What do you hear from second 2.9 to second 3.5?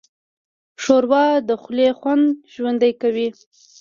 کوي.